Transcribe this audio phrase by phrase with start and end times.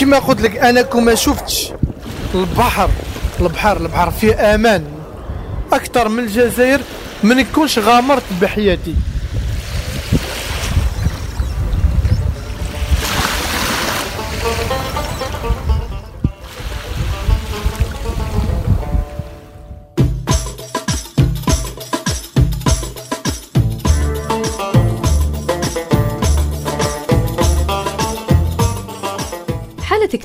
[0.00, 1.72] كما قلت لك أنا كما شفتش
[2.34, 2.90] البحر
[3.40, 4.84] البحر البحر فيه أمان
[5.72, 6.80] أكثر من الجزائر
[7.22, 8.94] ما نكونش غامرت بحياتي.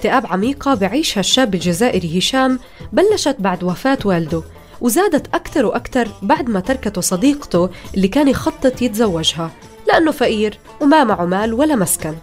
[0.07, 2.59] اكتئاب عميقة بعيشها الشاب الجزائري هشام
[2.93, 4.43] بلشت بعد وفاة والده
[4.81, 9.51] وزادت أكثر وأكثر بعد ما تركته صديقته اللي كان يخطط يتزوجها
[9.87, 12.13] لأنه فقير وما معه مال ولا مسكن.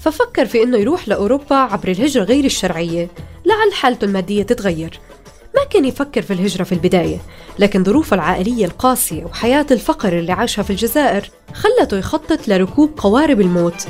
[0.00, 3.08] ففكر في إنه يروح لأوروبا عبر الهجرة غير الشرعية
[3.44, 5.00] لعل حالته المادية تتغير.
[5.56, 7.18] ما كان يفكر في الهجرة في البداية
[7.58, 13.86] لكن ظروفه العائلية القاسية وحياة الفقر اللي عاشها في الجزائر خلته يخطط لركوب قوارب الموت.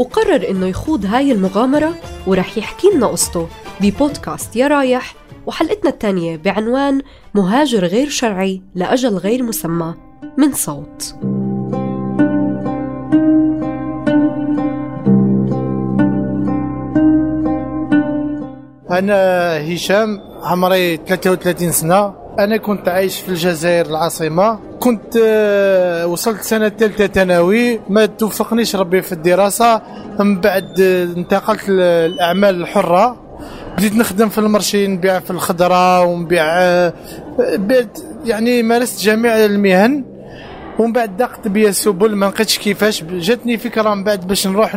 [0.00, 1.94] وقرر إنه يخوض هاي المغامرة
[2.26, 3.48] ورح يحكي لنا قصته
[3.80, 5.14] ببودكاست يا رايح
[5.46, 7.02] وحلقتنا الثانية بعنوان
[7.34, 9.94] مهاجر غير شرعي لأجل غير مسمى
[10.38, 11.14] من صوت.
[18.90, 22.19] أنا هشام عمري 33 سنة.
[22.44, 24.58] أنا كنت عايش في الجزائر العاصمة.
[24.80, 27.80] كنت آه، وصلت سنة ثالثة ثانوي.
[27.88, 29.82] ما توفقنيش ربي في الدراسة.
[30.18, 33.16] من بعد آه، انتقلت للاعمال الحره
[33.76, 36.92] بديت نخدم في المرشي نبيع في الخضرة ونبيع آه،
[38.24, 40.04] يعني مارست جميع المهن.
[40.80, 43.04] ومن بعد ضاقت بيا السبل ما لقيتش كيفاش.
[43.04, 44.76] جاتني فكرة من بعد باش نروح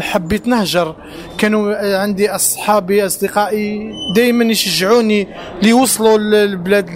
[0.00, 0.96] حبيت نهجر.
[1.38, 5.28] كانوا عندي أصحابي أصدقائي دائما يشجعوني
[5.62, 6.88] ليوصلوا للبلاد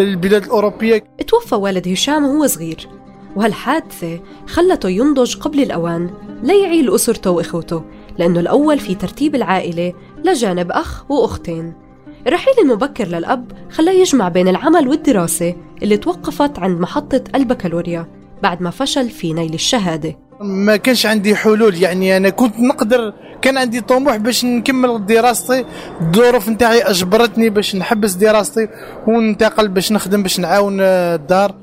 [0.00, 1.04] البلاد الأوروبية.
[1.26, 2.88] توفى والد هشام وهو صغير
[3.36, 6.10] وهالحادثة خلته ينضج قبل الأوان
[6.42, 7.84] ليعيل أسرته وإخوته
[8.18, 9.92] لأنه الأول في ترتيب العائلة
[10.24, 11.72] لجانب أخ وأختين.
[12.26, 18.06] الرحيل المبكر للأب خلاه يجمع بين العمل والدراسة اللي توقفت عند محطة البكالوريا
[18.42, 20.18] بعد ما فشل في نيل الشهادة.
[20.40, 25.64] ما كانش عندي حلول يعني أنا كنت نقدر كان عندي طموح باش نكمل دراستي.
[26.00, 28.68] الظروف نتاعي أجبرتني باش نحبس دراستي
[29.06, 31.54] وننتقل باش نخدم باش نعاون الدار.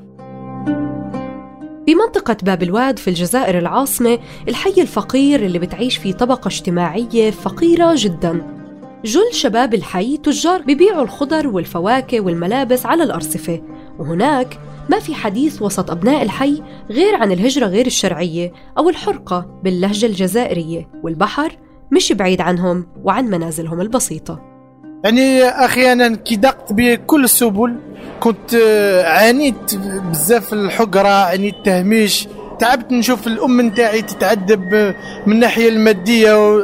[1.86, 8.56] بمنطقة باب الواد في الجزائر العاصمة الحي الفقير اللي بتعيش فيه طبقة اجتماعية فقيرة جدا.
[9.04, 13.62] جل شباب الحي تجار ببيعوا الخضر والفواكه والملابس على الأرصفة.
[13.98, 14.58] وهناك
[14.90, 20.88] ما في حديث وسط أبناء الحي غير عن الهجرة غير الشرعية أو الحرقة باللهجة الجزائرية
[21.02, 21.58] والبحر
[21.92, 24.40] مش بعيد عنهم وعن منازلهم البسيطة.
[25.04, 27.76] يعني أخي أنا كي ضاقت بي كل السبل
[28.20, 29.74] كنت آه، عانيت
[30.10, 32.28] بزاف الحقرة عانيت التهميش
[32.58, 34.94] تعبت نشوف الأم نتاعي تتعذب آه،
[35.26, 36.62] من الناحية المادية و...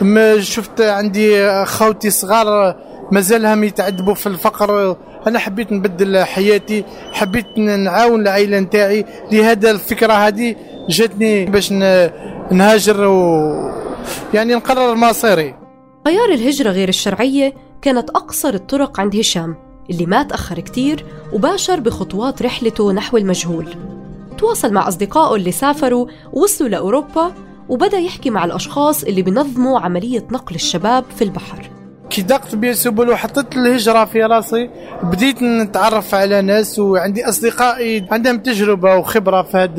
[0.00, 2.76] ما شفت عندي خوتي صغار
[3.12, 4.96] مازالهم يتعذبوا في الفقر.
[5.26, 9.04] أنا حبيت نبدل حياتي حبيت نعاون العائلة نتاعي.
[9.32, 10.56] لهذا الفكرة هذه
[10.88, 11.72] جاتني باش
[12.52, 13.50] نهاجر و
[14.34, 15.54] يعني نقرر مصيري.
[16.04, 19.56] خيار الهجرة غير الشرعية كانت أقصر الطرق عند هشام
[19.90, 23.68] اللي ما تأخر كتير وباشر بخطوات رحلته نحو المجهول.
[24.38, 27.32] تواصل مع أصدقائه اللي سافروا ووصلوا لأوروبا
[27.68, 31.70] وبدأ يحكي مع الأشخاص اللي بنظموا عملية نقل الشباب في البحر.
[32.10, 34.70] كي ضقت بي السبل وحطيت الهجرة في راسي
[35.02, 39.76] بديت نتعرف على ناس وعندي أصدقائي عندهم تجربة وخبرة في هاد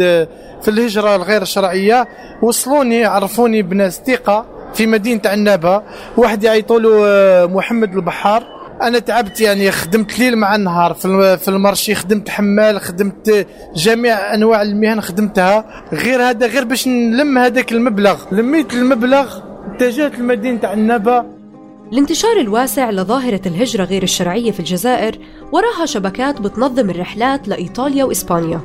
[0.62, 2.08] في الهجرة الغير شرعية.
[2.42, 5.82] وصلوني عرفوني بناس ثقة في مدينة عنابة.
[6.18, 8.55] واحد يعيطوا آه، محمد البحار.
[8.82, 10.94] أنا تعبت يعني خدمت ليل مع النهار.
[10.94, 15.84] في الم- في المرشي خدمت حمال خدمت جميع أنواع المهن خدمتها.
[15.94, 18.18] غير هذا غير باش نلم هذاك المبلغ.
[18.32, 19.40] لميت المبلغ
[19.72, 21.26] اتجهت لمدينة عنابة.
[21.94, 25.20] الانتشار الواسع لظاهرة الهجرة غير الشرعية في الجزائر
[25.52, 28.62] وراها شبكات بتنظم الرحلات لإيطاليا وإسبانيا.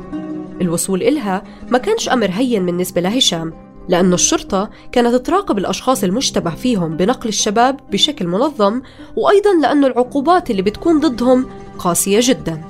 [0.60, 3.52] الوصول إلها ما كانش أمر هين بالنسبة لهشام.
[3.88, 8.82] لأنه الشرطة كانت تراقب الأشخاص المشتبه فيهم بنقل الشباب بشكل منظم
[9.16, 11.46] وأيضا لأنه العقوبات اللي بتكون ضدهم
[11.78, 12.60] قاسية جدا.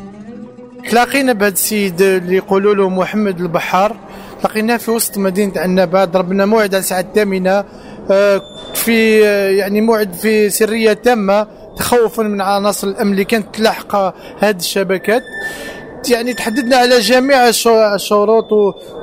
[0.91, 3.97] تلاقينا بهذا السيد اللي يقولوا له محمد البحار
[4.45, 7.65] لقيناه في وسط مدينة عنابه ضربنا موعد على الساعة الثامنة
[8.11, 8.43] آه،
[8.75, 11.47] في آه، يعني موعد في سرية تامة
[11.77, 15.23] تخوفا من عناصر الأمن اللي كانت تلاحق هذه الشبكات.
[16.11, 18.53] يعني تحددنا على جميع الشروط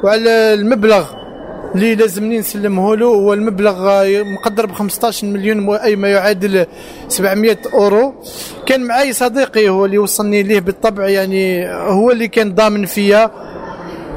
[0.03, 1.26] وعلى المبلغ.
[1.75, 3.05] اللي لازمني نسلمه له.
[3.05, 6.65] هو المبلغ مقدر ب 15 مليون أي ما يعادل
[7.07, 8.13] 700 أورو.
[8.65, 13.31] كان معي صديقي هو اللي وصلني ليه بالطبع يعني هو اللي كان ضامن فيا.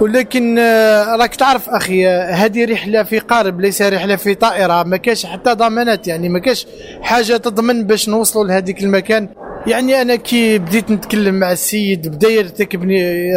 [0.01, 4.83] ولكن آه، راك تعرف أخي هذه رحلة في قارب ليس رحلة في طائرة.
[4.83, 6.67] ما كاش حتى ضمانات يعني ما كاش
[7.03, 9.29] حاجة تضمن باش نوصلوا لهذيك المكان.
[9.67, 13.29] يعني أنا كي بديت نتكلم مع السيد بدا يرتكبني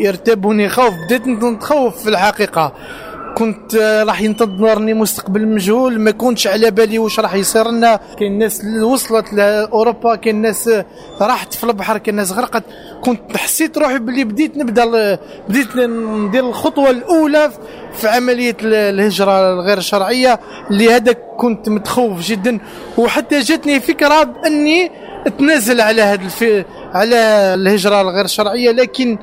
[0.00, 2.72] يرتبني خوف بديت نتخوف في الحقيقة.
[3.34, 3.74] كنت
[4.06, 8.00] راح ينتظرني مستقبل مجهول ما كنتش على بالي واش راح يصير لنا.
[8.18, 10.70] كاين ناس وصلت لأوروبا كاين ناس
[11.20, 12.62] راحت في البحر كاين ناس غرقت.
[13.04, 17.50] كنت حسيت روحي باللي بديت نبدا بديت ندير الخطوة الأولى
[17.96, 20.40] في عملية الهجرة الغير شرعية
[20.70, 22.58] اللي كنت متخوف جدا.
[22.98, 24.90] وحتى جاتني فكرة بأني
[25.26, 26.64] أتنازل على هذا
[26.94, 27.16] على
[27.54, 29.18] الهجرة الغير شرعية لكن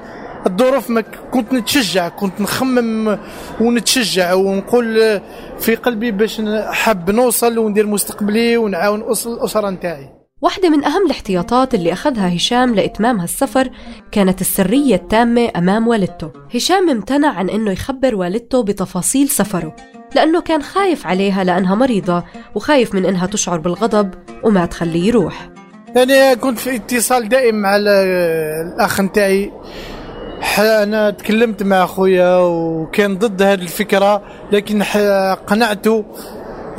[0.48, 3.18] الظروف ما كنت نتشجع كنت نخمم
[3.62, 5.22] ونتشجع ونقول
[5.60, 10.10] في قلبي باش حاب نوصل وندير مستقبلي ونعاون الأسرة نتاعي.
[10.42, 13.70] واحدة من أهم الاحتياطات اللي أخذها هشام لإتمام هالسفر
[14.12, 16.32] كانت السرية التامة أمام والدته.
[16.56, 19.76] هشام امتنع عن أنه يخبر والدته بتفاصيل سفره
[20.16, 22.24] لأنه كان خايف عليها لأنها مريضة
[22.56, 24.14] وخايف من أنها تشعر بالغضب
[24.44, 25.50] وما تخليه يروح.
[25.96, 29.52] يعني كنت في اتصال دائم مع الأخ نتاعي.
[30.60, 34.22] أنا تكلمت مع اخويا وكان ضد هذه الفكرة
[34.52, 34.84] لكن
[35.48, 36.06] قنعته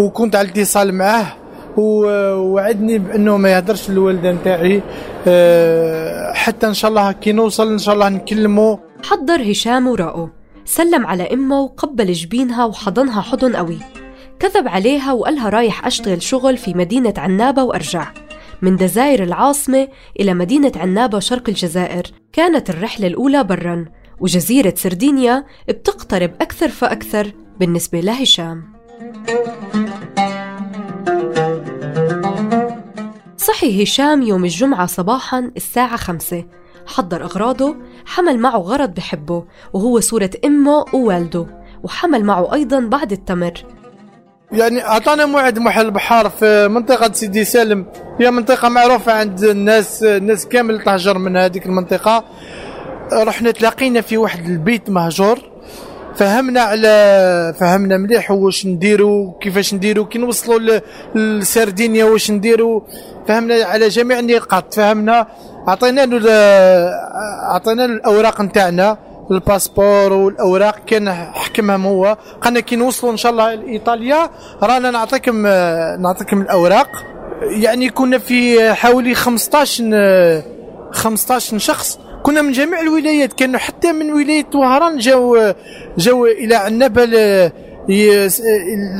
[0.01, 1.37] وكنت على اتصال معه
[1.77, 4.83] ووعدني بأنه ما يهدرش الوالده نتاعي.
[5.27, 10.31] آه، حتى إن شاء الله كي نوصل إن شاء الله نكلمه حضر هشام وراءه
[10.65, 13.79] سلم على أمه وقبل جبينها وحضنها حضن قوي.
[14.41, 18.07] كذب عليها وقالها رايح أشتغل شغل في مدينة عنابة وأرجع.
[18.63, 19.89] من جزائر العاصمة
[20.21, 22.22] إلى مدينة عنابة شرق الجزائر.
[22.33, 23.85] كانت الرحلة الأولى برا
[24.21, 28.73] وجزيرة سردينيا بتقترب أكثر فأكثر بالنسبة لهشام.
[33.37, 36.45] صحي هشام يوم الجمعة صباحا الساعة خمسة.
[36.87, 37.77] حضر أغراضه
[38.07, 41.47] حمل معه غرض بحبه وهو صورة أمه ووالده
[41.83, 43.82] وحمل معه أيضا بعض التمر.
[44.53, 47.87] يعني أعطانا موعد محل بحار في منطقة سيدي سالم.
[48.21, 52.25] هي منطقة معروفة عند الناس الناس كامل تهجر من هذيك المنطقة.
[53.13, 55.39] رحنا تلاقينا في واحد البيت مهجور.
[56.17, 60.81] فهمنا على فهمنا مليح واش نديروا كيفاش نديروا كي نوصلوا
[61.15, 62.81] للسردينيا واش نديروا
[63.29, 65.27] فهمنا على جميع النقاط فهمنا.
[65.67, 66.33] عطينا له
[67.55, 68.99] عطينا له الأوراق نتاعنا.
[69.31, 72.17] الباسبور والأوراق كان حكمهم هو.
[72.41, 74.31] قالنا كي نوصلوا إن شاء الله لإيطاليا
[74.63, 75.47] رانا نعطيكم
[76.03, 76.89] نعطيكم الأوراق.
[77.43, 80.43] يعني كنا في حوالي 15
[80.93, 81.99] 15 شخص.
[82.23, 85.55] كنا من جميع الولايات كانوا حتى من ولاية وهران جاو
[85.99, 87.03] جاو إلى عنابه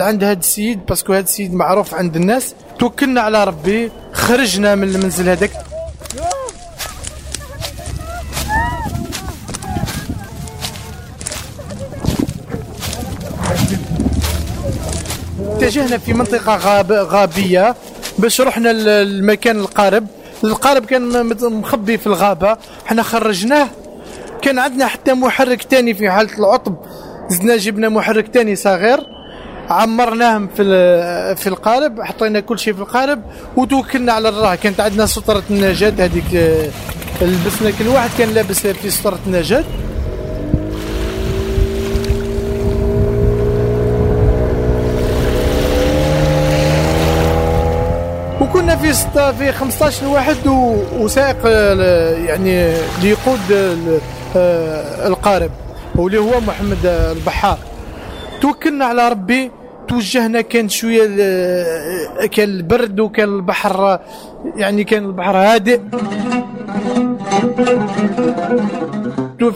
[0.01, 2.55] عند هذا السيد باسكو هذا السيد معروف عند الناس.
[2.79, 5.51] توكلنا على ربي خرجنا من المنزل هذاك.
[15.63, 17.75] اتجهنا في منطقة غاب غابية
[18.19, 20.07] باش رحنا للمكان القارب.
[20.45, 22.57] القارب كان مخبي في الغابة.
[22.87, 23.69] إحنا خرجناه.
[24.43, 26.77] كان عندنا حتى محرك تاني في حالة العطب.
[27.29, 28.99] زدنا جبنا محرك تاني صغير.
[29.71, 30.65] عمرناهم في
[31.37, 32.03] في القارب.
[32.03, 33.23] حطينا كل شيء في القارب.
[33.57, 34.55] وتوكلنا على الله.
[34.55, 35.93] كانت عندنا سترة النجاة.
[35.99, 36.61] هذيك
[37.23, 38.11] لبسنا كل واحد.
[38.19, 39.65] كان لابس في سترة النجاة.
[48.93, 50.47] وكنا في ستة في 15 واحد
[50.99, 51.47] وسائق
[52.27, 53.41] يعني اللي يقود
[54.37, 55.51] آه، القارب
[55.97, 57.59] واللي هو محمد البحار.
[58.41, 59.51] توكلنا على ربي
[59.89, 61.07] توجهنا كان شوية
[62.27, 63.99] كان البرد وكان البحر
[64.57, 65.81] يعني كان البحر هادئ.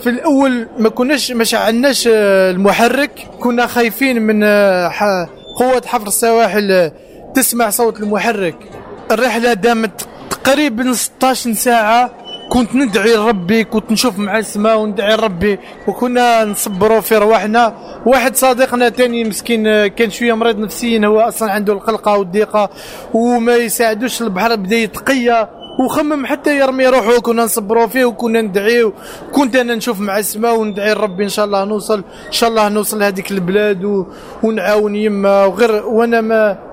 [0.03, 6.91] في الأول ما كناش ما شعلناش المحرك كنا خايفين من آه، قوه حفر السواحل
[7.35, 8.76] تسمع صوت المحرك.
[9.13, 12.11] الرحلة دامت تقريبا 16 ساعة.
[12.53, 15.59] كنت ندعي لربي كنت نشوف مع السماء وندعي لربي
[15.89, 17.75] وكنا نصبروا في رواحنا.
[18.07, 22.71] واحد صديقنا تاني مسكين كان شوية مريض نفسيا هو أصلا عنده القلقة والضيقة
[23.15, 25.49] وما يساعدوش البحر بدأ يتقيا.
[25.85, 28.93] وخمم حتى يرمي روحه كنا نصبروا فيه وكنا ندعيه.
[29.33, 32.99] كنت أنا نشوف مع السماء وندعي لربي إن شاء الله نوصل إن شاء الله نوصل
[32.99, 34.07] لهذيك البلاد.
[34.43, 36.66] ونعاون يما وغير وأنا ما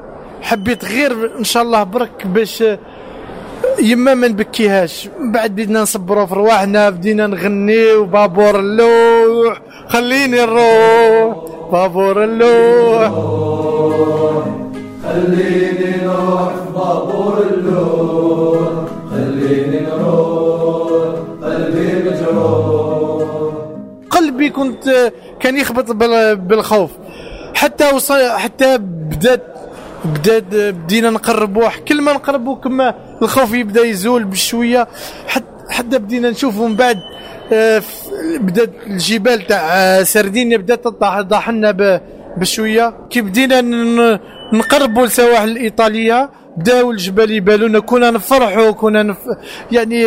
[0.43, 2.63] حبيت غير إن شاء الله برك باش
[3.79, 5.09] يما ما نبكيهاش.
[5.19, 9.61] من بعد بدينا نصبروا في رواحنا بدينا نغني وبابور اللوح.
[9.87, 11.35] خليني نروح
[11.71, 13.11] بابور اللوح.
[15.03, 18.69] خليني نروح بابور اللوح.
[19.11, 23.29] خليني نروح قلبي مجروح.
[24.09, 26.91] قلبي كنت كان يخبط بالخوف.
[27.55, 29.52] حتى وصل حتى بدأت
[30.05, 34.87] بدات بدينا نقربوا كل ما نقربوا كما الخوف يبدا يزول بشوية.
[35.27, 36.97] حتى حتى بدينا نشوفوا من بعد
[37.53, 37.81] آه،
[38.39, 42.01] بدأت الجبال تاع سردينيا بدأت تطاح لنا
[42.37, 42.93] بشوية.
[43.09, 43.61] كي بدينا
[44.53, 49.17] نقربوا للسواحل الإيطالية بداو الجبال يبالونا كنا نفرحوا كنا نف...
[49.71, 50.05] يعني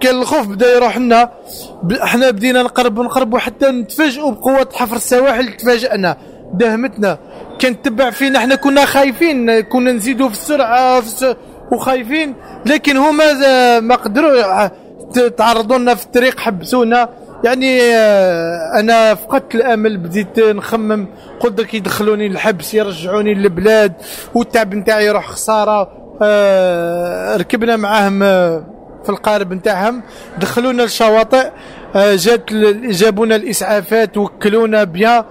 [0.00, 1.30] كان الخوف بدأ يروح لنا.
[2.02, 6.16] إحنا بدينا نقرب نقربوا حتى نتفاجئوا بقوة حفر السواحل تفاجئنا.
[6.52, 7.18] دهمتنا.
[7.58, 11.36] كان تبع فينا إحنا كنا خايفين كنا نزيدوا في السرعة في.
[11.72, 12.34] وخايفين.
[12.66, 14.68] لكن هما ما قدروا
[15.28, 17.08] تعرضوا لنا في الطريق حبسونا.
[17.44, 21.06] يعني آه، أنا فقدت الأمل بديت نخمم.
[21.40, 23.92] قلت لك يدخلوني الحبس يرجعوني للبلاد
[24.34, 25.88] والتعب نتاعي يروح خسارة.
[26.22, 28.64] آه، ركبنا معاهم آه،
[29.04, 30.02] في القارب نتاعهم.
[30.40, 31.50] دخلونا الشواطئ
[31.96, 32.52] جات
[32.84, 35.24] جابونا الإسعافات وكلونا بيان.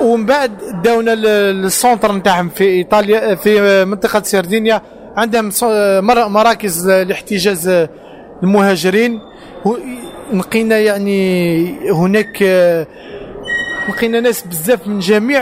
[0.00, 0.52] ومن بعد
[0.84, 4.82] داونا للسونتر نتاعهم في إيطاليا في منطقة سردينيا
[5.16, 5.50] عندهم
[6.32, 7.86] مراكز لاحتجاز
[8.42, 9.20] المهاجرين.
[10.32, 12.42] لقينا يعني هناك
[13.88, 15.40] لقينا ناس بزاف من جميع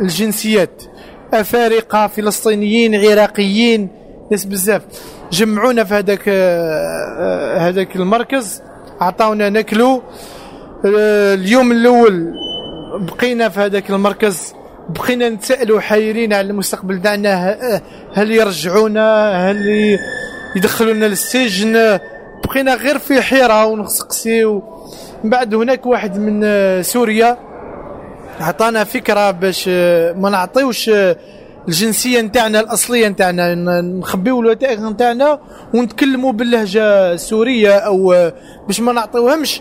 [0.00, 0.82] الجنسيات.
[1.34, 3.88] أفارقة فلسطينيين عراقيين
[4.30, 4.82] ناس بزاف.
[5.32, 6.28] جمعونا في هذاك
[7.58, 8.62] هذاك المركز
[9.00, 10.02] عطاونا ناكلو.
[10.84, 12.32] اليوم الأول
[12.94, 14.54] بقينا في هذاك المركز
[14.88, 17.58] بقينا نتسالوا حيرين على المستقبل تاعنا
[18.14, 19.98] هل يرجعونا؟ هل
[20.56, 21.98] يدخلونا للسجن؟
[22.44, 24.62] بقينا غير في حيرة ونسقسيو
[25.24, 26.42] من بعد هناك واحد من
[26.82, 27.36] سوريا
[28.40, 29.68] عطانا فكرة باش
[30.16, 30.90] ما نعطيوش
[31.68, 35.38] الجنسية نتاعنا الأصلية نتاعنا نخبيو الوثائق نتاعنا
[35.74, 38.30] ونتكلموا باللهجة السورية أو
[38.66, 39.60] باش ما نعطيوهمش.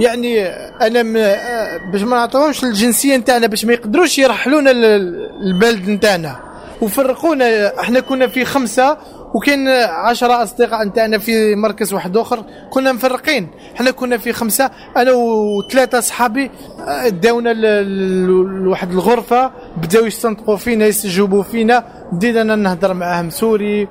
[0.00, 0.46] يعني
[0.86, 1.02] أنا
[1.92, 6.36] باش ما نعطيوهمش الجنسية نتاعنا باش ما يقدروش يرحلونا البلد نتاعنا.
[6.80, 8.96] وفرقونا إحنا كنا في خمسة
[9.34, 13.48] وكان عشرة أصدقاء نتاعنا في مركز واحد آخر كنا مفرقين.
[13.76, 16.50] إحنا كنا في خمسة أنا وثلاثة صحابي
[16.88, 17.52] آه، داونا
[18.64, 23.88] لواحد الغرفة بداو يستنطقوا فينا يستجوبوا فينا بدينا نهضر معاهم سوري.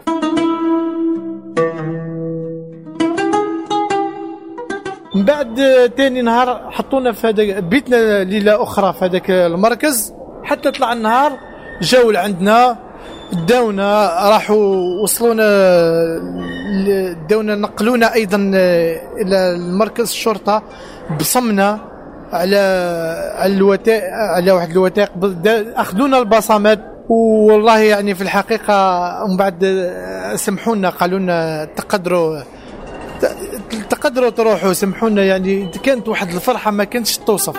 [5.62, 10.14] من تاني نهار حطونا في هذا بيتنا ليلة أخرى في هذاك المركز.
[10.44, 11.32] حتى طلع النهار
[11.82, 12.78] جاو لعندنا
[13.48, 15.46] داونا راحوا وصلونا
[17.30, 18.38] داونا نقلونا أيضا
[19.22, 20.64] إلى مركز الشرطة
[21.20, 21.80] بصمنا
[22.34, 22.58] على
[23.38, 25.10] على الوثائق على واحد الوثائق
[25.78, 26.80] أخذونا البصمات.
[27.10, 28.74] والله يعني في الحقيقة
[29.24, 29.92] ومن بعد
[30.36, 32.40] سمحونا قالوا لنا تقدروا
[33.90, 37.56] تقدروا تروحوا سمحونا يعني كانت واحد الفرحة ما كانتش توصف.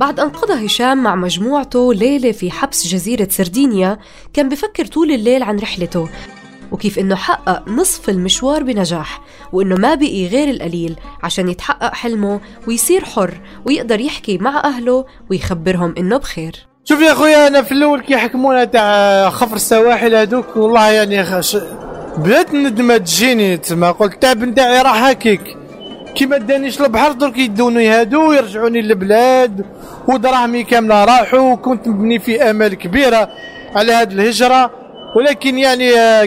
[0.00, 3.98] بعد أن قضى هشام مع مجموعته ليلة في حبس جزيرة سردينيا
[4.32, 6.08] كان بفكر طول الليل عن رحلته
[6.72, 9.20] وكيف إنه حقق نصف المشوار بنجاح
[9.52, 15.94] وإنه ما بقي غير القليل عشان يتحقق حلمه ويصير حر ويقدر يحكي مع أهله ويخبرهم
[15.98, 16.71] إنه بخير.
[16.84, 21.56] شوف يا خويا أنا في الأول كي حكمونا تاع خفر السواحل هذوك والله يعني خش...
[22.16, 25.56] بدات الندمة تجيني تما قلت التعب نتاعي راح هكيك.
[26.14, 29.64] كي ما دانيش البحر درك يدوني هادو ويرجعوني للبلاد
[30.08, 33.28] ودراهمي كاملة راحوا وكنت مبني في آمال كبيرة
[33.74, 34.70] على هذه الهجرة.
[35.16, 36.24] ولكن يعني آه،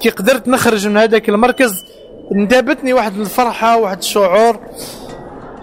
[0.00, 1.84] كي قدرت نخرج من هذاك المركز
[2.32, 4.58] انتابتني واحد الفرحة واحد الشعور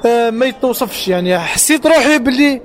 [0.05, 1.07] آه، ما يتوصفش.
[1.07, 2.61] يعني حسيت روحي باللي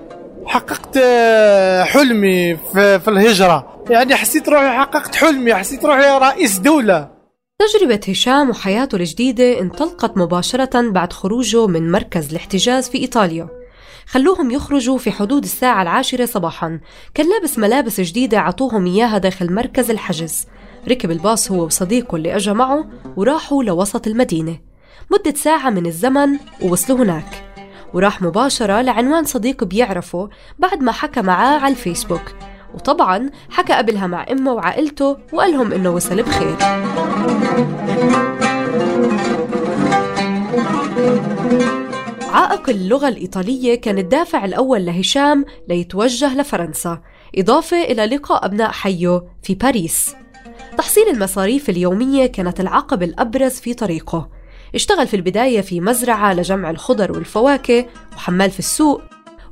[0.49, 3.85] حققت آه، حلمي في, في الهجرة.
[3.91, 7.09] يعني حسيت روحي حققت حلمي حسيت روحي رئيس دولة.
[7.59, 13.49] تجربة هشام وحياته الجديدة انطلقت مباشرة بعد خروجه من مركز الاحتجاز في إيطاليا.
[14.07, 16.81] خلوهم يخرجوا في حدود الساعة العاشرة صباحا.
[17.15, 20.47] كان لابس ملابس جديدة عطوهم إياها داخل مركز الحجز.
[20.89, 22.85] ركب الباص هو وصديقه اللي أجا معه
[23.17, 24.59] وراحوا لوسط المدينة.
[25.11, 27.48] مدة ساعة من الزمن ووصلوا هناك.
[27.95, 30.29] وراح مباشرة لعنوان صديق بيعرفه
[30.59, 32.35] بعد ما حكى معاه على الفيسبوك.
[32.75, 36.57] وطبعا حكى قبلها مع أمه وعائلته وقال لهم إنه وصل بخير.
[42.33, 47.01] عائق اللغة الإيطالية كان الدافع الأول لهشام ليتوجه لفرنسا.
[47.39, 50.15] إضافة إلى لقاء أبناء حيه في باريس.
[50.79, 54.38] تحصيل المصاريف اليومية كانت العقبة الأبرز في طريقه.
[54.75, 59.03] اشتغل في البداية في مزرعة لجمع الخضر والفواكه وحمال في السوق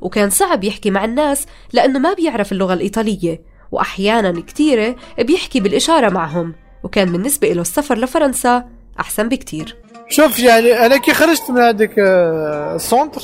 [0.01, 6.55] وكان صعب يحكي مع الناس لأنه ما بيعرف اللغة الإيطالية وأحيانا كتيرة بيحكي بالإشارة معهم
[6.83, 8.65] وكان بالنسبة له السفر لفرنسا
[8.99, 9.75] أحسن بكتير.
[10.09, 13.21] شوف يعني أنا كي خرجت من هذاك آه، السونتر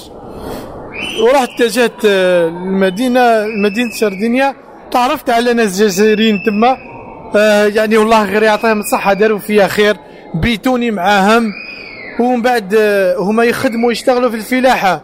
[1.22, 4.56] ورحت اتجهت المدينة آه، مدينة سردينيا
[4.92, 6.78] تعرفت على ناس جزائريين تما
[7.36, 9.98] آه يعني والله غير يعطيهم الصحة داروا فيها خير
[10.36, 11.52] بيتوني معاهم.
[12.20, 15.02] ومن بعد آه هما يخدموا يشتغلوا في الفلاحة.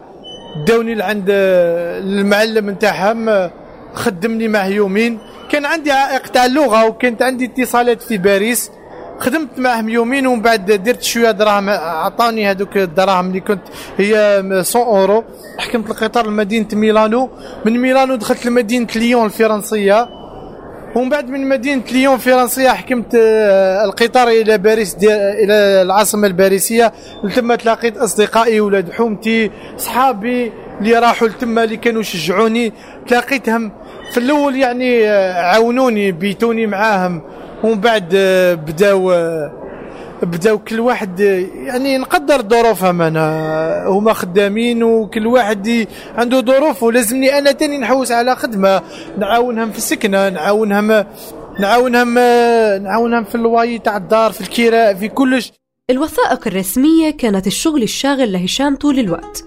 [0.66, 3.50] داوني لعند آه المعلم نتاعهم
[3.94, 5.18] خدمني معه يومين.
[5.50, 8.70] كان عندي عائق تاع اللغة وكانت عندي اتصالات في باريس.
[9.18, 11.68] خدمت معهم يومين ومن بعد درت شوية دراهم.
[11.70, 13.62] عطاني هذوك الدراهم اللي كنت
[13.98, 15.24] هي 100 أورو.
[15.58, 17.30] حكمت القطار لمدينة ميلانو.
[17.64, 20.19] من ميلانو دخلت لمدينة ليون الفرنسية.
[20.94, 26.92] ومن بعد من مدينة ليون الفرنسيه حكمت آه، القطار إلى باريس إلى العاصمة الباريسية.
[27.34, 32.72] ثم تلاقيت أصدقائي ولاد حومتي صحابي اللي راحوا لتما اللي كانوا يشجعوني.
[33.08, 33.72] تلاقيتهم
[34.12, 37.22] في الأول يعني آه، عاونوني بيتوني معاهم.
[37.64, 39.12] ومن بعد آه، بداو
[40.22, 41.20] بداو كل واحد
[41.54, 48.36] يعني نقدر ظروفهم أنا هما خدامين وكل واحد عنده ظروف ولازمني أنا تاني نحوس على
[48.36, 48.82] خدمة.
[49.18, 51.04] نعاونهم في السكنة نعاونهم
[51.60, 52.14] نعاونهم
[52.82, 55.52] نعاونهم في الواي تاع الدار في الكراء في كلش.
[55.90, 59.44] الوثائق الرسمية كانت الشغل الشاغل لهشام طول الوقت.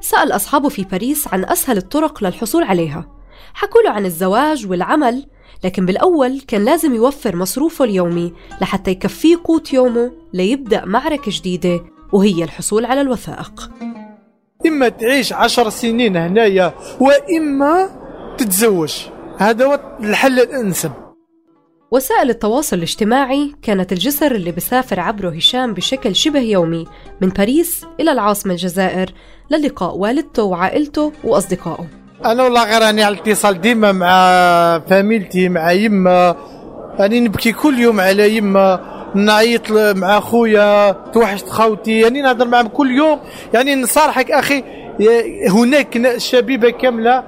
[0.00, 3.06] سأل أصحابه في باريس عن أسهل الطرق للحصول عليها.
[3.54, 5.26] حكوا له عن الزواج والعمل
[5.64, 11.80] لكن بالأول كان لازم يوفر مصروفه اليومي لحتى يكفيه قوت يومه ليبدأ معركة جديدة
[12.12, 13.70] وهي الحصول على الوثائق.
[14.66, 17.90] إما تعيش عشر سنين هنايا وإما
[18.38, 18.94] تتزوج.
[19.38, 20.92] هذا هو الحل الأنسب.
[21.90, 26.86] وسائل التواصل الاجتماعي كانت الجسر اللي بسافر عبره هشام بشكل شبه يومي
[27.20, 29.12] من باريس إلى العاصمة الجزائر
[29.50, 32.03] للقاء والدته وعائلته وأصدقائه.
[32.14, 34.14] أنا والله غير راني على الاتصال ديما مع
[34.88, 36.36] فاميلتي مع يما.
[37.00, 38.80] راني نبكي كل يوم على يما.
[39.14, 42.00] نعيط مع خويا توحشت خوتي.
[42.00, 43.20] يعني نهضر معهم كل يوم.
[43.54, 44.64] يعني نصارحك أخي
[45.50, 47.24] هناك شبيبة كاملة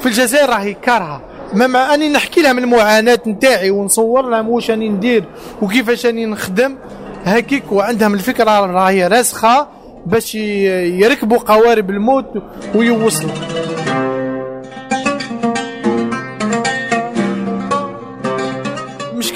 [0.00, 1.22] في الجزائر راهي كارهة.
[1.54, 5.24] ما مع أني نحكي لها من المعاناة نتاعي ونصور لهم واش راني ندير
[5.62, 6.76] وكيفاش راني نخدم.
[7.24, 9.68] هكيك وعندهم الفكرة راهي راسخة
[10.06, 12.32] باش يركبوا قوارب الموت
[12.74, 13.30] ويوصلوا.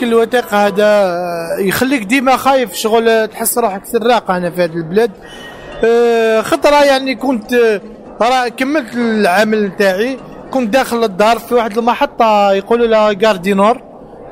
[0.01, 1.17] مشكل الوثائق هذا
[1.59, 5.11] يخليك ديما خايف شغل تحس روحك سراق أنا في هذه البلاد.
[5.85, 7.81] آه، خطرة يعني كنت
[8.21, 10.19] راه كملت العمل تاعي.
[10.51, 13.83] كنت داخل الدار في واحد المحطة يقولوا لها Gare du Nord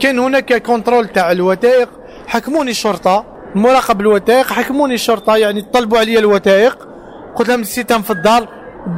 [0.01, 1.89] كان هناك contrôle تاع الوثائق.
[2.27, 6.89] حكموني الشرطة مراقب الوثائق حكموني الشرطة يعني طلبوا علي الوثائق.
[7.37, 8.49] قلت لهم نسيتهم في الدار.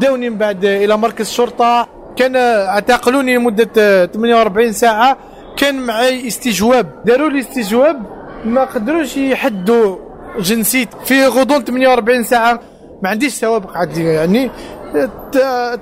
[0.01, 5.30] داوني من بعد إلى مركز الشرطة كان اعتقلوني لمدة 48 ساعة.
[5.61, 6.87] كان معي استجواب.
[7.05, 8.03] داروا لي استجواب
[8.45, 9.97] ما قدروش يحدوا
[10.39, 12.61] جنسيتي في غضون 48 ساعة.
[13.03, 14.51] ما عنديش سوابق عندي يعني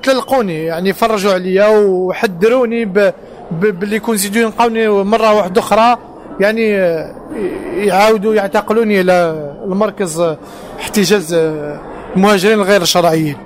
[0.03, 2.85] تلقوني يعني فرجوا عليا وحذروني
[3.51, 5.99] باللي كونسيديو يلقاوني مرة واحدة أخرى.
[6.41, 6.69] يعني
[7.87, 9.15] يعاودوا يعتقلوني إلى
[9.65, 10.21] المركز
[10.81, 11.35] احتجاز
[12.17, 13.37] المهاجرين الغير شرعيين.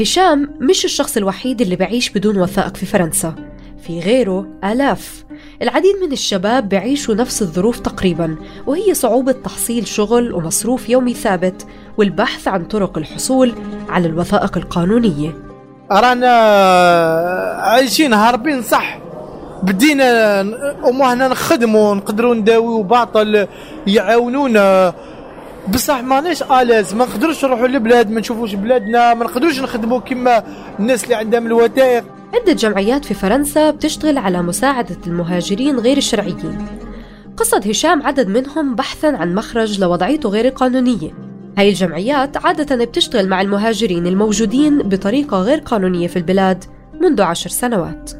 [0.00, 3.34] هشام مش الشخص الوحيد اللي بعيش بدون وثائق في فرنسا.
[3.86, 5.24] في غيره آلاف.
[5.62, 11.66] العديد من الشباب بعيشوا نفس الظروف تقريبا وهي صعوبة تحصيل شغل ومصروف يومي ثابت
[11.98, 13.54] والبحث عن طرق الحصول
[13.88, 15.36] على الوثائق القانونية.
[15.92, 16.30] رانا
[17.60, 18.98] عايشين هاربين صح.
[19.62, 20.40] بدينا
[20.84, 23.46] هنا نخدموا نقدروا نداويو باطل
[23.86, 24.94] يعاونونا.
[25.68, 30.44] بصح ماناش آلاز ما نقدروش نروحوا للبلاد ما نشوفوش بلادنا ما نقدروش نخدموا كما
[30.78, 32.04] الناس اللي عندهم الوثائق.
[32.34, 36.66] عدة جمعيات في فرنسا بتشتغل على مساعدة المهاجرين غير الشرعيين.
[37.36, 41.10] قصد هشام عدد منهم بحثا عن مخرج لوضعيته غير القانونية
[41.58, 46.64] هاي الجمعيات عادة بتشتغل مع المهاجرين الموجودين بطريقة غير قانونية في البلاد
[47.00, 48.10] منذ عشر سنوات.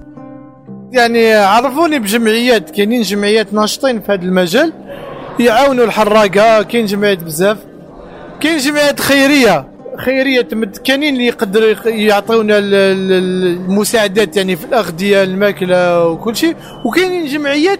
[0.93, 4.73] يعني عرفوني بجمعيات كاينين جمعيات ناشطين في هذا المجال
[5.41, 7.59] يعاونوا الحراقة كاين جمعيات بزاف
[8.41, 9.74] كاين جمعيات خيرية.
[9.99, 10.49] خيرية
[10.85, 16.57] كاينين اللي يقدروا يعطيونا المساعدات يعني في الاغذيه الماكلة وكل شيء.
[16.85, 17.79] وكاينين جمعيات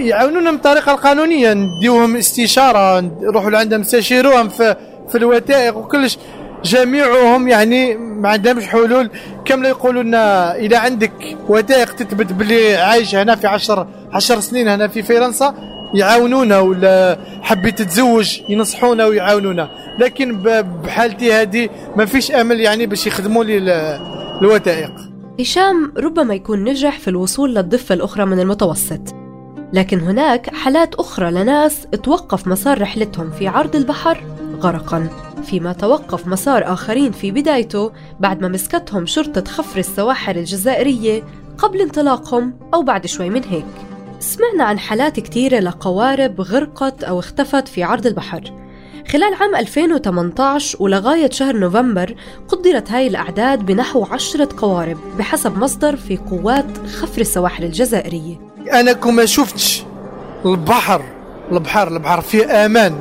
[0.00, 4.76] يعاونونا من الطريقة القانونية نديوهم استشارة نروحوا لعندهم نستشيروهم في
[5.08, 6.18] في الوثائق وكلش.
[6.64, 9.10] جميعهم يعني ما عندهمش حلول.
[9.44, 11.12] كامله يقولوا لنا اذا عندك
[11.48, 15.54] وثائق تثبت باللي عايش هنا في عشر عشر سنين هنا في فرنسا.
[15.96, 19.70] يعاونونا ولا حبيت تتزوج ينصحونا ويعاونونا.
[19.98, 20.42] لكن
[20.84, 23.58] بحالتي هذه ما فيش أمل يعني باش يخدموا لي
[24.42, 24.92] الوثائق.
[25.40, 29.00] هشام ربما يكون نجح في الوصول للضفة الأخرى من المتوسط.
[29.72, 34.24] لكن هناك حالات أخرى لناس توقف مسار رحلتهم في عرض البحر
[34.60, 35.08] غرقا.
[35.44, 41.22] فيما توقف مسار آخرين في بدايته بعد ما مسكتهم شرطة خفر السواحل الجزائرية
[41.58, 43.85] قبل انطلاقهم أو بعد شوي من هيك.
[44.20, 48.52] سمعنا عن حالات كتيرة لقوارب غرقت أو اختفت في عرض البحر.
[49.12, 52.14] خلال عام 2018 ولغاية شهر نوفمبر
[52.48, 58.40] قدرت هاي الأعداد بنحو عشرة قوارب بحسب مصدر في قوات خفر السواحل الجزائرية.
[58.72, 59.84] أنا كما شفتش
[60.44, 61.02] البحر
[61.52, 62.94] البحر البحر فيه أمان.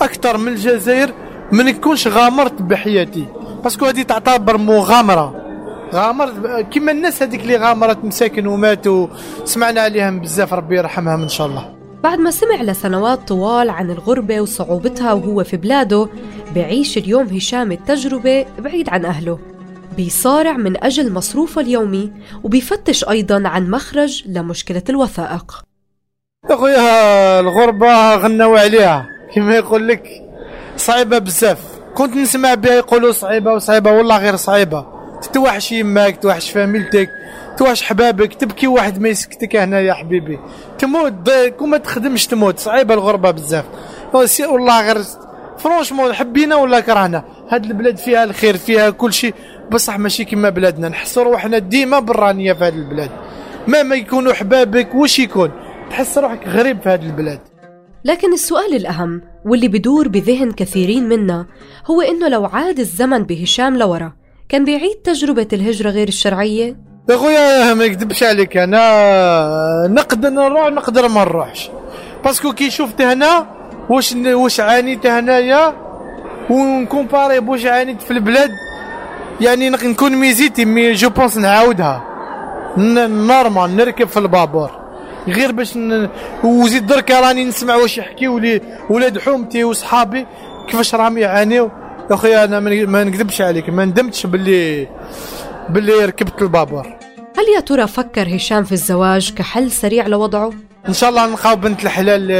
[0.00, 1.12] أكثر من الجزائر
[1.52, 3.26] ما نكونش غامرت بحياتي.
[3.64, 5.43] باسكو هذه تعتبر مغامرة.
[5.92, 9.06] غامرت كيما الناس هذيك اللي غامرت مساكن وماتوا
[9.44, 11.74] سمعنا عليهم بزاف ربي يرحمهم إن شاء الله.
[12.02, 16.08] بعد ما سمع لسنوات طوال عن الغربة وصعوبتها وهو في بلاده
[16.54, 19.38] بعيش اليوم هشام التجربة بعيد عن أهله.
[19.96, 22.12] بيصارع من أجل مصروفه اليومي
[22.44, 25.62] وبيفتش أيضا عن مخرج لمشكلة الوثائق.
[26.50, 30.08] أخويا الغربة غنوا عليها كما يقول لك
[30.76, 31.58] صعيبة بزاف.
[31.94, 34.93] كنت نسمع بها يقولوا صعيبة وصعيبة والله غير صعيبة.
[35.28, 37.10] توحش يماك توحش فاميلتك
[37.56, 40.38] توحش حبابك تبكي واحد ما يسكتك هنا يا حبيبي.
[40.78, 43.64] تموت كون ما تخدمش تموت صعيبة الغربة بزاف.
[44.40, 45.04] والله غير
[45.58, 49.34] franchement حبينا ولا كرهنا؟ هاد البلاد فيها الخير فيها كل شيء.
[49.72, 53.10] بصح ماشي كيما بلادنا نحسوا روحنا ديما برانية في هاد البلاد.
[53.66, 55.50] مهما يكونوا حبابك وش يكون؟
[55.90, 57.40] تحس روحك غريب في هاد البلاد.
[58.04, 61.46] لكن السؤال الأهم واللي بدور بذهن كثيرين منا
[61.86, 64.12] هو إنه لو عاد الزمن بهشام لورا
[64.48, 66.76] كان بيعيد تجربة الهجرة غير الشرعية؟
[67.10, 68.56] يا خويا ما نكذبش عليك.
[68.56, 71.70] أنا نقدر نروح نقدر ما نروحش.
[72.24, 73.46] parce que كي شفت هنا
[73.88, 75.74] واش واش عانيت هنايا
[76.50, 78.50] ونكومباري بواش عانيت في البلاد
[79.40, 82.04] يعني نكون hésité mais je pense نعاودها.
[82.76, 84.70] normal نركب في البابور.
[85.28, 86.08] غير باش ن...
[86.44, 90.26] وزيد دركا راني نسمع واش يحكيو لي ولاد حومتي وصحابي
[90.68, 91.70] كيفاش راهم يعانيو.
[92.10, 94.88] يا اخويا أنا ما نكذبش عليك ما ندمتش باللي
[95.68, 96.86] باللي ركبت البابور
[97.38, 100.52] هل يا ترى فكر هشام في الزواج كحل سريع لوضعه؟
[100.88, 102.30] إن شاء الله نلقاو بنت الحلال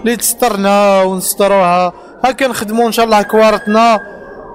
[0.00, 1.92] اللي تسترنا ونستروها.
[2.24, 4.00] هكا نخدموا إن شاء الله كواغطنا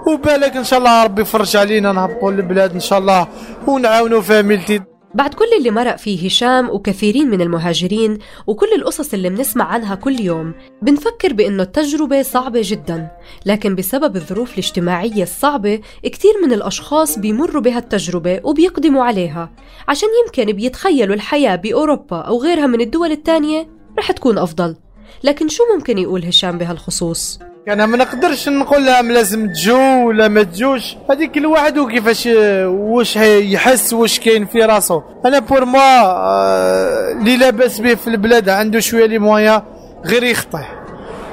[0.08, 3.28] وبالك إن شاء الله ربي يفرج علينا نهبطوا للبلاد إن شاء الله
[3.68, 4.82] ونعاونوا فاميلتي
[5.18, 10.20] بعد كل اللي مرق فيه هشام وكثيرين من المهاجرين وكل القصص اللي بنسمع عنها كل
[10.20, 13.12] يوم بنفكر بأنه التجربة صعبة جدا
[13.46, 19.52] لكن بسبب الظروف الاجتماعية الصعبة كثير من الأشخاص بيمروا بهالتجربة وبيقدموا عليها
[19.88, 23.68] عشان يمكن بيتخيلوا الحياة بأوروبا أو غيرها من الدول الثانية
[24.00, 24.76] رح تكون أفضل
[25.24, 30.44] لكن شو ممكن يقول هشام بهالخصوص؟ أنا ما نقدرش نقول لهم لازم تجو ولا ما
[30.44, 30.96] تجوش.
[31.10, 32.30] هذيك كل واحد وكيفاش
[32.66, 35.02] واش يحس واش كاين في راسو.
[35.26, 39.64] أنا pour moi آه، اللي لاباس به في البلاد عنده شوية les moyens
[40.06, 40.64] غير يخطئ.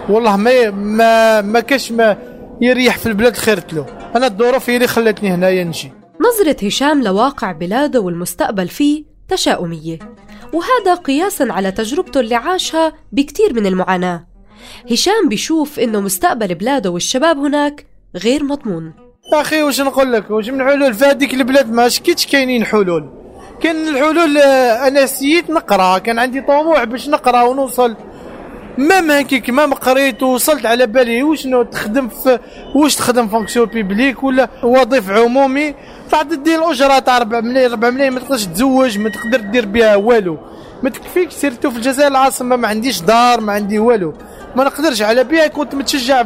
[0.09, 2.17] والله ما ما ما كاش ما
[2.61, 3.87] يريح في البلاد خيرت له.
[4.17, 9.99] أنا الظروف هي اللي خلتني هنايا نجي نظرة هشام لواقع بلاده والمستقبل فيه تشاؤمية.
[10.53, 14.34] وهذا قياسا على تجربته اللي عاشها بكتير من المعاناة.
[14.91, 18.93] هشام بيشوف إنه مستقبل بلاده والشباب هناك غير مضمون.
[19.33, 23.11] أخي واش نقول لك؟ واش من حلول؟ في هذيك البلاد ما شكيتش كاينين حلول.
[23.61, 25.99] كان الحلول آه، أنا سييت نقرأ.
[25.99, 27.97] كان عندي طموح باش نقرأ ونوصل.
[28.79, 31.23] ما هكاك ما قريت ووصلت على بالي.
[31.23, 32.39] وشنو تخدم في
[32.75, 35.75] واش تخدم fonction publique ولا وظيف عمومي؟
[36.11, 38.13] تعد دير الأجرة تاع 4 ملايين 4 ملايين.
[38.13, 40.39] ما تقدرش تزوج ما تقدر دير بها والو.
[40.83, 42.57] ما تكفيكش surtout في الجزائر العاصمة.
[42.57, 44.15] ما عنديش دار ما عندي والو.
[44.57, 46.23] ما نقدرش على بها كنت متشجع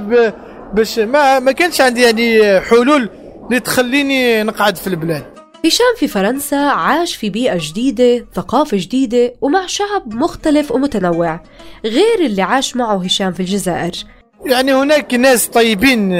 [0.75, 3.11] باش ما ما كانش عندي يعني حلول
[3.49, 5.25] اللي تخليني نقعد في البلاد.
[5.65, 11.41] هشام في فرنسا عاش في بيئة جديدة ثقافة جديدة ومع شعب مختلف ومتنوع
[11.85, 13.93] غير اللي عاش معه هشام في الجزائر.
[14.47, 16.11] يعني هناك ناس طيبين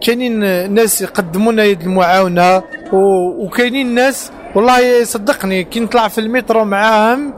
[0.00, 0.40] كاينين
[0.74, 2.62] ناس يقدمونا يد المعاونة
[2.92, 7.34] وكاينين ناس والله صدقني كي نطلع في المترو معاهم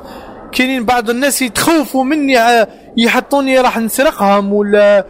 [0.52, 2.36] كاينين بعض الناس يتخوفوا مني
[2.96, 5.06] يحطوني راح نسرقهم ولا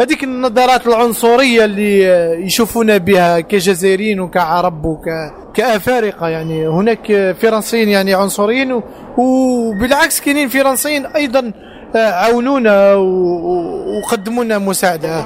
[0.00, 2.04] هذيك النظرات العنصرية اللي
[2.46, 5.04] يشوفونا بها كجزائريين وكعرب وك
[5.54, 6.68] كأفارقة يعني.
[6.68, 8.80] هناك فرنسيين يعني عنصريين
[9.18, 11.52] وبالعكس كاينين فرنسيين أيضا
[11.94, 15.24] عاونونا وقدمونا مساعدة.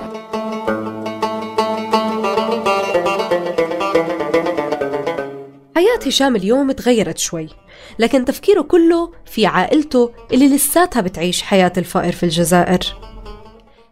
[5.77, 7.49] حياة هشام اليوم تغيرت شوي.
[7.99, 12.81] لكن تفكيره كله في عائلته اللي لساتها بتعيش حياة الفقر في الجزائر.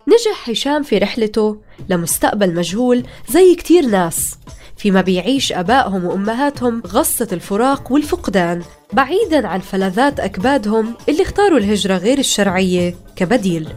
[0.08, 4.38] نجح هشام في رحلته لمستقبل مجهول زي كتير ناس
[4.76, 12.18] فيما بيعيش أبائهم وأمهاتهم غصة الفراق والفقدان بعيدا عن فلذات أكبادهم اللي اختاروا الهجرة غير
[12.18, 13.68] الشرعية كبديل.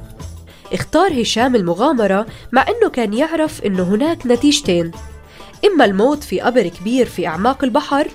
[0.74, 4.92] اختار هشام المغامرة مع أنه كان يعرف أنه هناك نتيجتين
[5.66, 8.08] إما الموت في قبر كبير في أعماق البحر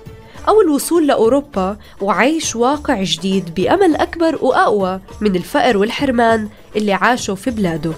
[0.48, 7.50] أو الوصول لأوروبا وعيش واقع جديد بأمل أكبر وأقوى من الفقر والحرمان اللي عاشوا في
[7.50, 7.92] بلاده.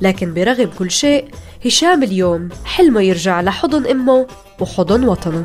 [0.00, 1.28] لكن برغم كل شيء
[1.66, 4.26] هشام اليوم حلمه يرجع لحضن أمه
[4.60, 5.44] وحضن وطنه.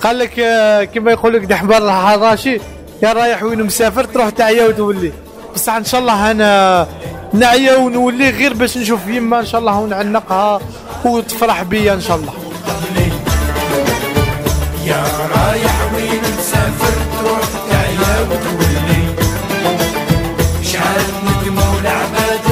[0.00, 2.60] قال لك آه، كما يقول لك دحبر حراشي
[3.02, 5.12] يا رايح وين مسافر تروح تعيا وتولي.
[5.54, 6.86] بصح إن شاء الله أنا
[7.32, 10.60] نعيا ونولي غير باش نشوف يما إن شاء الله ونعنقها
[11.04, 12.32] وتفرح بيا إن شاء الله.
[14.88, 17.40] يا رايح وين مسافر تروح
[18.30, 18.98] وتولي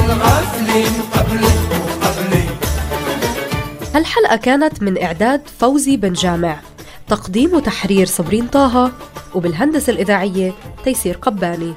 [0.05, 2.43] الغافلين قبلك وقبلي
[3.95, 6.59] هالحلقة كانت من إعداد فوزي بن جامع
[7.07, 8.91] تقديم وتحرير صبرين طه
[9.35, 11.73] وبالهندسة الإذاعية تيسير قباني.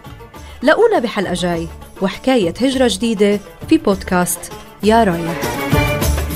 [0.62, 1.68] لقونا بحلقة جاي
[2.02, 5.40] وحكاية هجرة جديدة في بودكاست يا رايح.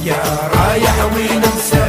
[0.04, 1.84] يا رايح وين مسافر